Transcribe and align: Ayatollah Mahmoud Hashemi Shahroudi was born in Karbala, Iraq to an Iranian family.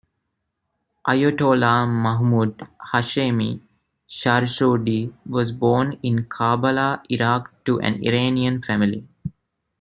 Ayatollah 1.07 1.85
Mahmoud 1.87 2.65
Hashemi 2.91 3.61
Shahroudi 4.09 5.13
was 5.27 5.51
born 5.51 5.99
in 6.01 6.23
Karbala, 6.25 7.03
Iraq 7.07 7.53
to 7.65 7.79
an 7.81 8.01
Iranian 8.03 8.63
family. 8.63 9.07